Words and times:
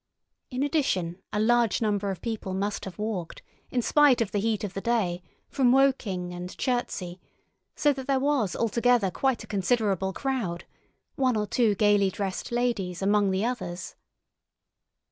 In 0.49 0.63
addition, 0.63 1.21
a 1.31 1.39
large 1.39 1.79
number 1.79 2.09
of 2.09 2.23
people 2.23 2.55
must 2.55 2.85
have 2.85 2.97
walked, 2.97 3.43
in 3.69 3.83
spite 3.83 4.19
of 4.19 4.31
the 4.31 4.39
heat 4.39 4.63
of 4.63 4.73
the 4.73 4.81
day, 4.81 5.21
from 5.47 5.71
Woking 5.71 6.33
and 6.33 6.57
Chertsey, 6.57 7.19
so 7.75 7.93
that 7.93 8.07
there 8.07 8.19
was 8.19 8.55
altogether 8.55 9.11
quite 9.11 9.43
a 9.43 9.45
considerable 9.45 10.11
crowd—one 10.11 11.37
or 11.37 11.45
two 11.45 11.75
gaily 11.75 12.09
dressed 12.09 12.51
ladies 12.51 13.03
among 13.03 13.29
the 13.29 13.45
others. 13.45 13.93